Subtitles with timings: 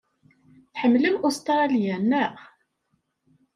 [0.73, 2.35] Tḥemmlem Ustṛalya, naɣ?